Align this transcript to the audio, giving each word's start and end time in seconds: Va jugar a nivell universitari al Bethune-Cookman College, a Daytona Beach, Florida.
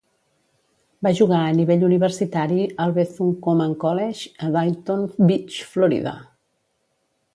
Va 1.07 1.11
jugar 1.19 1.41
a 1.49 1.51
nivell 1.57 1.85
universitari 1.89 2.63
al 2.85 2.95
Bethune-Cookman 2.97 3.77
College, 3.85 4.33
a 4.49 4.53
Daytona 4.57 5.31
Beach, 5.33 5.61
Florida. 5.75 6.19